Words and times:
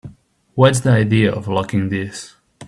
What's 0.55 0.79
the 0.79 0.89
idea 0.89 1.31
of 1.31 1.47
locking 1.47 1.89
this? 1.89 2.35